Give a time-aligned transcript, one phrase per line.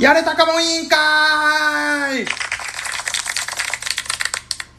[0.00, 2.24] やれたかも委員会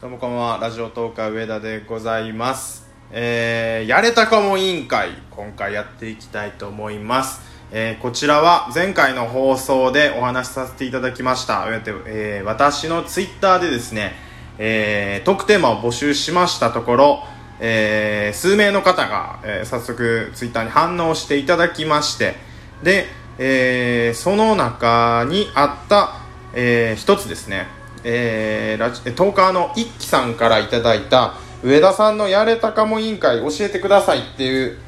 [0.00, 2.88] どうもこんばんは、ラジオトーカー上田でございます。
[3.12, 7.40] えー、やれたかも委員会、今回やっていきたいと思います。
[7.70, 14.14] えー、こちらは前回の放送でお話しさせていただきました、えー、私のツイッターでですね、
[14.58, 17.24] えー、トークテーマを募集しましたところ、
[17.60, 22.34] えー、数名の方が、えー、早速ツイッターに反応していただきまして
[22.82, 26.12] で、えー、その中にあった、
[26.54, 27.66] えー、一つですね、
[28.04, 31.34] えー、ラジトーカーの一輝さんからいただいた
[31.64, 34.78] 上田さんのやれたかも委員会教えてくださいっていう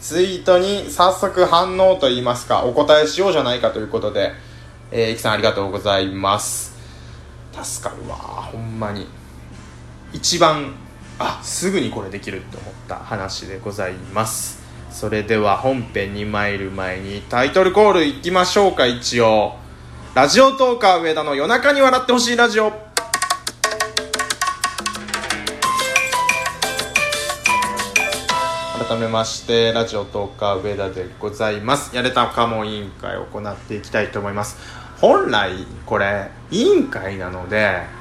[0.00, 4.32] ツイートに早速反応といいますかお答えしようじゃないかということで、
[4.90, 6.76] えー、一輝さんありがとうございます。
[7.62, 9.06] 助かるわほんまに。
[10.12, 10.74] 一番
[11.20, 14.59] あすぐにこれできるって思った話でございます。
[14.90, 19.54] それでは本編に参る前にタイトルコールいきましょうか一応。
[20.14, 22.72] ラジオトーカー上田の夜中に笑ってほしいラジオ。
[28.88, 31.94] 改めましてラジオトーカー上田でございます。
[31.94, 34.58] やれたかも委員会を行っていきたいと思います。
[35.00, 35.52] 本来
[35.86, 38.00] これ委員会なので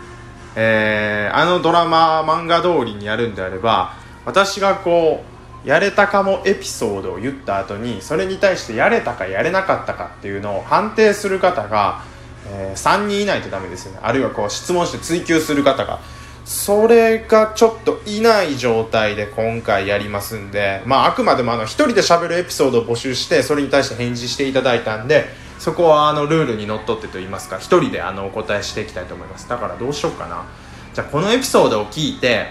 [0.56, 3.94] えー、あのドラマ漫画通りにやるんであれば
[4.26, 5.29] 私がこう
[5.66, 12.04] やれたかもエピソードを言った後にそれに対してやれたかやれなかったかっていうのを判定する方が、
[12.48, 14.00] えー、3人いないとダメですよね。
[14.02, 16.00] あるいはこう質問して追求する方が。
[16.46, 25.26] それがちょっといない状態で今回やりますんでまああくまでもあの一人で喋るエピソードを募集してそれに対して返事していただいたんで
[25.60, 29.48] そこはあのルールにのっとってと言いますか一人であのお答えしていきたいと思います。
[29.50, 30.46] だからどうしようかな。
[30.94, 32.48] じゃあこのエピソードを聞いて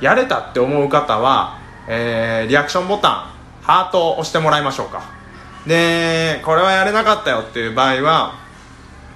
[0.00, 3.12] やれたって思う方は、えー、リアクションボタン
[3.62, 5.02] ハートを押してもらいましょうか。
[5.66, 8.34] でこれはやれなかったよっていう場合は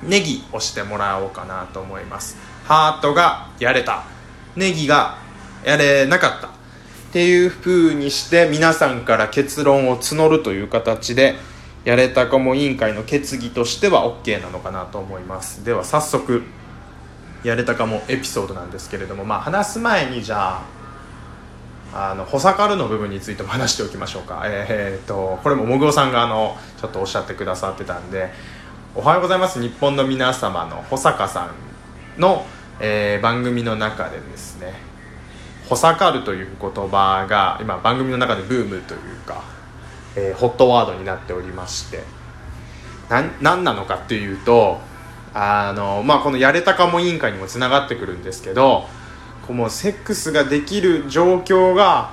[0.03, 2.37] ネギ押してもらおうかなと思います。
[2.65, 4.05] ハートがやれた。
[4.57, 5.19] ネギが
[5.65, 6.49] やれなかった。
[6.49, 6.51] っ
[7.13, 11.37] ていう風にして皆さんから結論を募るという形で
[11.85, 15.65] やれたかも委員会の決議としては OK なのかなと思います。
[15.65, 16.43] では早速
[17.45, 20.78] やれたかもエピソードなんですけれどもまあ話す前にじゃあ
[22.01, 24.43] あの補佐カルの部分についても話しておきましょうか。
[24.45, 28.31] えー、っとこれももぐおさんがあのちょっとおっしゃってくださってたんで
[28.95, 29.61] おはようございます。
[29.61, 31.51] 日本の皆様の保坂さ
[32.17, 32.47] んの、
[32.81, 34.75] えー、番組の中でですね
[35.69, 39.59] 補佐カルという言葉が今番組の中でブームというか
[40.19, 42.03] えー、ホットワードになっておりまして
[43.41, 44.81] 何なのかっていうと
[45.33, 48.87] あの、まあ、このやれたかも委員会にもつながってくるんですけど
[49.53, 52.11] もうセックスができる状況が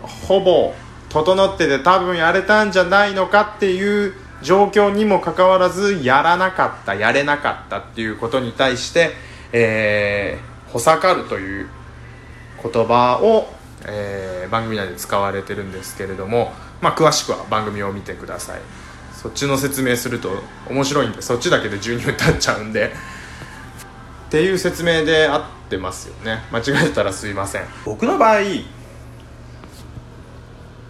[0.00, 0.74] ほぼ
[1.08, 9.12] 整ってて多分やれたんじゃないのかっていう状況にもかかわらずやらなかったやれなかったっていうことに対して
[9.52, 11.68] 「えー、ほさかる」という
[12.62, 13.48] 言葉を、
[13.86, 18.60] えー、番組内で使われてるんですけれどもまあ、詳しくは番組を見てください。
[19.14, 20.30] そっちの説明すると
[20.68, 22.92] 面白いんでそっちだけで12分経っちゃうんで
[24.26, 26.40] っていう説明で合ってますよね。
[26.50, 27.62] 間違えたらすいません。
[27.84, 28.40] 僕の場合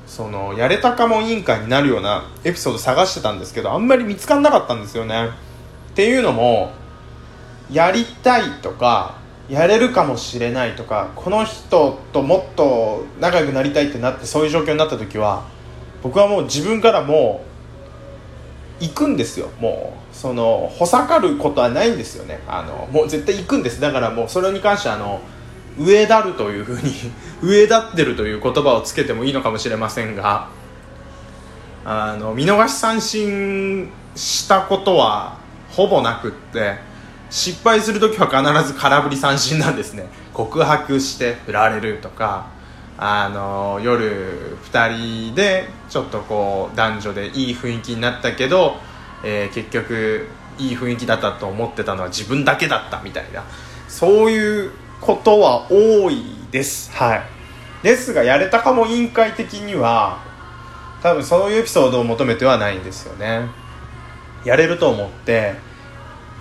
[0.07, 5.29] そのやれたかも委員会になるようなエピソード探してたんですけどあんまり見つからなかったんですよね。
[5.91, 6.73] っていうのも
[7.71, 9.17] やりたいとか
[9.51, 15.45] やれるかもしれないとかこの人ともっと仲良くなりたいってなってそういう状況になった時は
[16.03, 17.56] 僕はもう自分からもう
[18.81, 19.51] 行くんですよ。
[19.61, 22.41] もうそのほさかることはないんですよね。
[22.47, 23.81] あのもう絶対行くんです。
[23.81, 25.21] だからもうそれに関してあの
[25.79, 26.95] 上だるというふうに
[27.43, 30.49] 上だってるという言葉をつけてもいいのかもしれませんが
[31.85, 35.37] あの見逃し三振したことは
[35.71, 36.77] ほぼなくって
[37.31, 40.07] 失敗する時は必ず空振り三振なんですね。
[40.33, 42.47] 告白して振られるとか
[42.99, 44.97] あの夜2
[45.29, 48.77] 人でちょっとこう男女でいい雰囲気になったけど、
[49.23, 50.27] えー、結局
[50.59, 53.45] いい雰囲気だったと思ってたのは自分だけだったみたいな。
[53.89, 54.71] そういう
[55.01, 56.91] ことは多いです。
[56.93, 57.23] はい。
[57.83, 60.19] ですがやれたかも委員会的には
[61.03, 63.49] 多分そういうエピソードを求めてはないんですよね。
[64.45, 65.55] やれると思って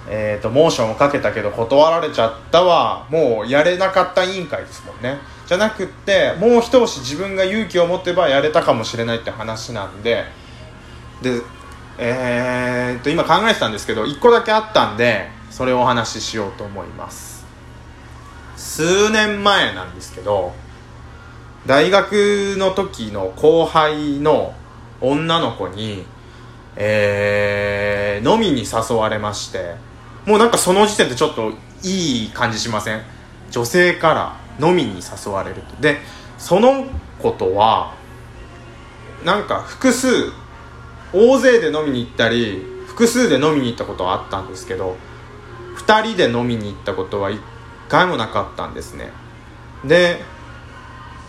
[0.07, 10.25] えーと、とモーションをかけたけど断られちゃったはもうやれなかった委員会ですもんねじゃなくってもう一押し自分が勇気を持てばやれたかもしれないって話なんで
[11.21, 11.41] で
[11.97, 17.45] えー、と今考えてたんですけど1個だけあったんでそれをお話ししようと思います。
[18.57, 20.53] 数年前なんですけど
[21.65, 24.53] 大学の時の後輩の
[24.99, 26.05] 女の子に
[26.77, 29.75] えー、飲みに誘われまして
[30.25, 31.53] もうなんかその時点でちょっと
[31.83, 33.01] いい感じしません？
[33.51, 34.44] 女性から。
[34.59, 35.75] 飲みに誘われると。
[35.81, 35.99] で
[36.37, 36.85] その
[37.21, 37.93] 子とは
[39.23, 40.07] なんか複数
[41.13, 44.97] 大勢で飲みに行ったり複数で飲みに行ったことはあったんですけど
[45.77, 47.39] 2人で飲みに行ったことは1
[47.87, 49.11] 回もなかったんですね。
[49.83, 50.21] で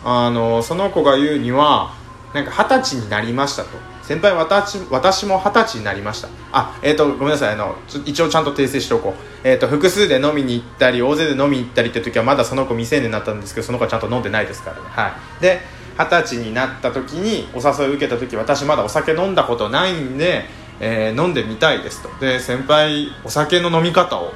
[0.04, 1.92] あのその子が言うには
[2.32, 3.95] なんか二十歳になりましたと。
[4.06, 6.28] 先輩私私も二十歳になりました。
[6.52, 7.54] あえっ、ー、とごめんなさい。
[7.54, 7.74] あの
[8.04, 9.14] 一応ちゃんと訂正しておこう。
[9.42, 14.82] えっ、ー、と複数で飲みに行ったり大勢で飲みに行ったりって時はまだその子未成年になったんですけどその子はちゃんと飲んでないですからね。
[14.86, 15.08] は
[15.40, 15.42] い。
[15.42, 15.60] で
[15.98, 20.44] 二十歳になった時にお誘いを受けた時私まだお酒飲んだことないんで、
[20.78, 22.08] えー、飲んでみたいですと。
[22.20, 24.32] で先輩お酒の飲み方を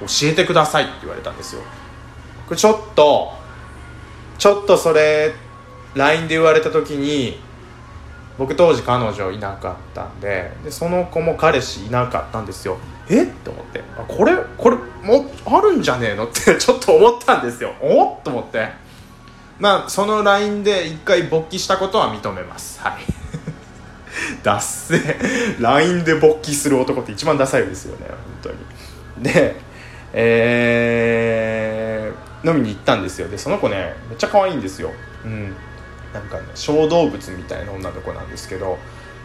[0.00, 1.62] 教えてくださいって言われたんですよ。
[2.56, 3.32] ちょっと
[4.38, 5.32] ちょっとそれ
[5.94, 7.38] LINE で言われた時に
[8.36, 12.78] 僕当時彼女いなかったんででその子も彼氏いなかったんですよ。
[13.08, 13.22] え？
[13.22, 13.82] って思って。
[13.96, 14.36] あこれ？
[14.56, 16.26] これもあるんじゃねえの？
[16.26, 17.72] って ちょっと思ったんですよ。
[17.80, 18.14] お？
[18.14, 18.68] っと思って。
[19.58, 22.80] まあその LINE で一回勃起したことは認めます。
[22.80, 22.94] はい。
[24.42, 24.98] ダッセ
[25.60, 28.06] LINE で勃起する男って一番ダサいですよね
[28.42, 28.56] 本当に。
[29.22, 29.56] で
[30.12, 33.28] えー、飲みに行ったんですよ。
[33.28, 34.90] でその子ねめっちゃ可愛いんですよ。
[35.24, 35.54] うん。
[36.14, 38.78] なんかね小動物みたいな女の子なんですけど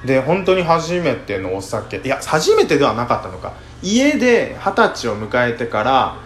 [0.04, 3.54] で本当に初めてのお酒いや初めてではなかったのか。
[3.82, 6.18] 家で二十歳を迎えてから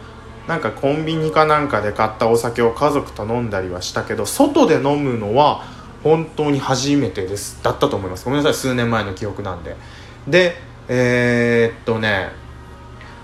[0.48, 5.64] なんかコンビニかなんかで買ったお酒を家族と飲んだりはしたけど外で飲むのは
[6.04, 7.62] 本当に初めてです。
[7.64, 8.26] だったと思います。
[8.26, 8.54] ごめんなさい。
[8.54, 9.76] 数年前の記憶なんで。
[10.28, 10.56] で
[10.88, 12.32] えー、っとね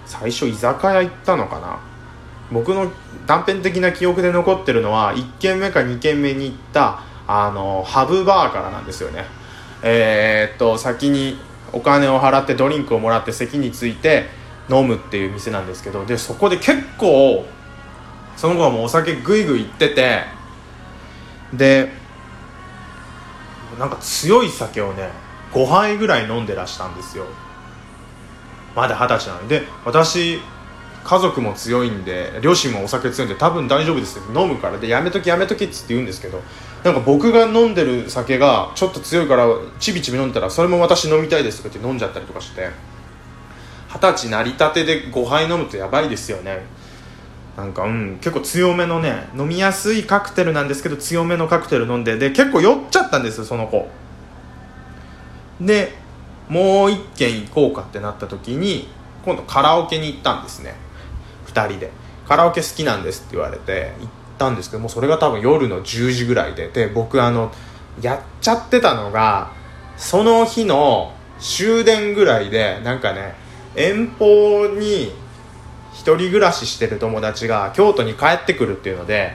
[0.06, 1.80] 最初居酒屋行ったのかな。
[2.52, 2.92] 僕の
[3.28, 9.24] 断片的な記憶で残ってるのは1軒目か2軒目に行ったあのハブバーからなんですよね。
[9.84, 11.38] えー、っと先に
[11.72, 14.26] お金を払ってドリンクをもらって席について
[14.68, 17.46] 飲むっていう店なんですけどでそこで結構
[18.36, 20.24] その子はもうお酒グイグイいってて
[21.54, 21.92] で
[23.78, 25.10] なんか強い酒をね
[25.54, 27.26] 5杯ぐらい飲んでらしたんですよ。
[28.76, 30.40] まだ二十歳なので私
[31.04, 34.24] 家族も強いんで両親もお酒強いんで多分大丈夫ですよ。
[34.36, 34.78] 飲むから。
[34.78, 36.42] でやめときやめときっつって言うんですけど
[36.84, 39.48] なんか僕が飲んでる酒がちょっと強いから
[39.80, 42.70] ちびちび飲んだらそれも私飲みたいですとかって飲んじゃったりとかして
[43.90, 46.62] 二十歳なりたてで5杯飲むとやばいですよね。
[47.58, 53.90] なんかうん結構強めのね飲みやすいカクテルなんですけど強めのカクテル飲んでで結構酔っちゃったんですよその子。
[55.60, 55.98] で
[56.48, 58.88] もう一軒行こうかってなった時に
[59.26, 60.76] 今度カラオケに行ったんですね。
[61.52, 61.92] 2人で。
[62.30, 66.70] カラオケ好きなんですって言われて行ったんですけどもそれが多分夜の10時ぐらいで。
[66.70, 67.52] で僕あの
[68.02, 69.52] やっちゃってたのが
[69.98, 73.34] その日の終電ぐらいでなんかね
[73.76, 75.12] 遠方に
[75.94, 79.34] 1人暮らししてる友達が京都に帰ってくるっていうので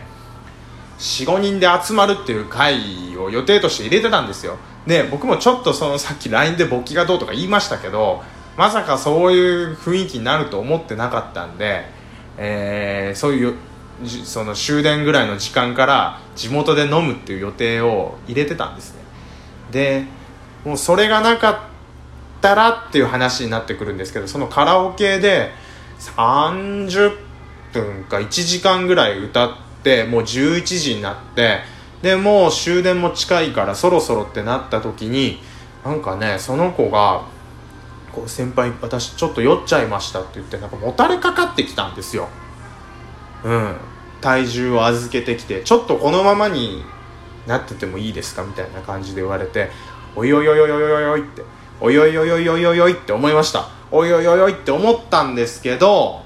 [0.98, 4.56] 45人で集まるっていう会を予定として入れてたんですよ。
[4.86, 8.22] で僕もちょっとそのさっき LINE で勃起がどうとか言いましたけど
[8.56, 11.86] まさかそういう雰囲気になると思ってなかったんで、
[12.36, 13.54] えー、そういう
[14.24, 19.02] その終電ぐらいの時間から地元で飲むっていう予定を入れてたんですね。
[19.70, 20.04] で
[20.64, 21.58] もうそれがなかっ
[22.40, 25.50] たらっていう話になってくるんですけどそのカラオケで
[25.98, 27.16] 30
[27.72, 29.50] 分か1時間ぐらい歌っ
[29.82, 31.60] てもう11時になって
[32.02, 35.40] でもう終電も近いからそろそろってなった時に
[35.84, 37.26] なんかねその子が
[38.14, 42.28] こう先輩私ちょっと酔っちゃいましたって言ってなんかもたれかかってきたんですよ。
[43.44, 43.76] うん。
[44.20, 46.82] 体重を預けてきてちょっとこのままに
[47.46, 49.70] なっててもいいですかみたいな感じで言われて
[50.16, 51.42] おいおいおいおいおいおいって
[51.80, 53.68] おいおいおいおいおいおいおいって思いました。
[53.90, 56.22] おいおいおいおいって思ったんですけど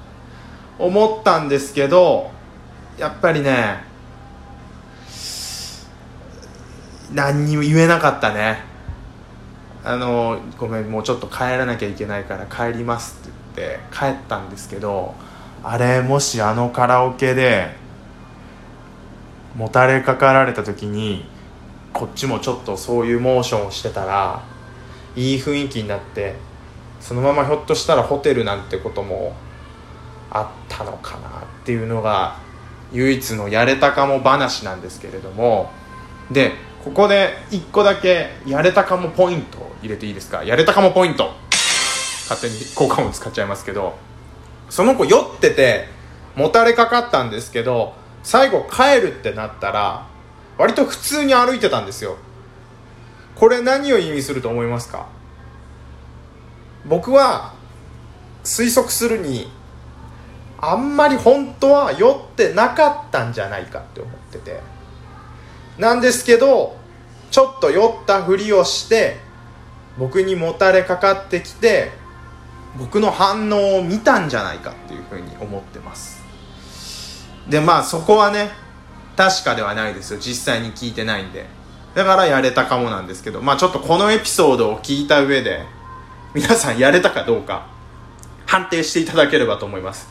[0.79, 2.31] 思ったんですけど
[2.99, 3.83] やっぱりね
[7.13, 8.68] 何にも言えなかったね。
[9.89, 15.15] あのごめんもうちょっと帰らなきゃいけないから帰りますって言って帰ったんですけど
[15.65, 17.71] あれもしあのカラオケで
[19.57, 21.25] もたれかかられた時に
[21.95, 24.43] こっちもちょっとそういうモーションをしてたら
[25.17, 26.35] いい雰囲気になって
[27.01, 29.33] そのままひょっとしたらホテルなんてことも
[30.31, 32.37] あったのかなっていうのが
[32.93, 35.73] 唯一のやれたかも話なんですけれども
[36.31, 40.45] でここで1個だけやれたかもポイント入れていいですか？
[40.45, 41.33] やれたかもポイント。
[42.29, 43.97] 勝手に効果音使っちゃいますけど。
[44.71, 45.87] その子酔ってて
[46.37, 50.07] もたれかかったんですけど最後帰るってなったら
[50.59, 52.19] 割と普通に歩いてたんですよ。
[53.35, 55.09] これ何を意味すると思いますか？
[56.87, 57.55] 僕は
[58.45, 59.51] 推測するに
[60.61, 64.61] あんまり本当は酔ってなかったんじゃないかって思ってて。
[65.79, 66.77] なんですけど
[67.31, 69.17] ちょっと酔ったふりをして
[69.99, 71.93] 僕にもたれかかってきて
[72.79, 76.23] 僕の反応を見たんじゃないかっていうふうに思ってます。
[77.49, 78.51] でまあそこはね
[79.17, 80.21] 確かではないですよ。
[80.21, 81.47] 実際に聞いてないんで。
[81.95, 83.41] だからやれたかもなんですけど。
[83.41, 85.65] まあちょっとこのエピソードを聞いた上で
[86.35, 87.67] 皆さんやれたかどうか
[88.47, 90.09] 判定していただければと思います。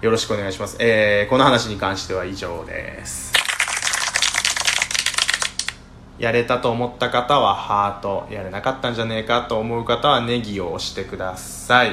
[0.00, 0.76] よろしくお願いします。
[0.78, 3.35] えー、この話に関しては以上です。
[6.18, 11.92] やれたと思った方はハートやれなかったんじゃねえかと思う方はネギを押してください。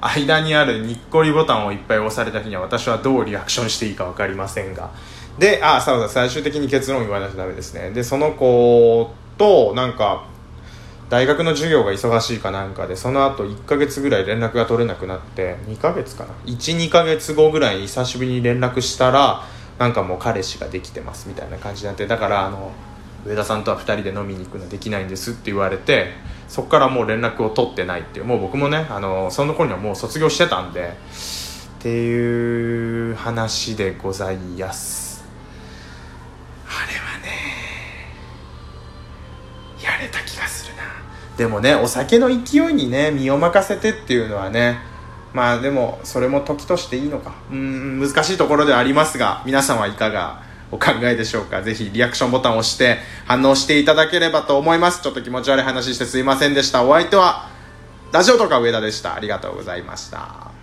[0.00, 4.90] 間にあるにっこりボタンをいっぱい押された日には私はどうリアクションしていいか分かりませんが。
[5.38, 7.90] であそうだ最終的に結論言わなきゃダメですね。
[7.90, 10.26] でその子となんか
[11.08, 19.42] 大学の授業が忙しいかなんかでその後1ヶ月ぐらい連絡が取れなくなって2ヶ月かな？12ヶ月後ぐらい久しぶりに連絡したら
[19.78, 22.72] なんかもう彼氏ができてますみたいな感じになってだからあの
[23.26, 26.12] 上田さんとは2人で飲みに行くのできないんですって言われて
[26.48, 30.92] そこからもう連絡を取ってないっていうもう僕もねあのその頃にはもう卒業してたんで
[31.78, 35.24] っていう話でございます。
[36.66, 37.28] あれはね
[39.82, 40.82] やれた気がするな。
[41.36, 44.78] でもねお酒の勢いにね身を任せてっていうのはね
[45.32, 47.34] まあでもそれも時としていいのか。
[47.50, 50.42] うん難しいところではありますが皆さんはいかが？
[50.74, 51.62] お考えでしょうか？
[51.62, 55.02] ぜひリアクションボタンを押して反応していただければと思います。
[55.02, 56.82] ちょっと気持ち悪い話してすいませんでした。
[56.82, 57.48] お相手は
[58.12, 59.14] ラジオとか上田でした。
[59.14, 60.53] ありがとうございました。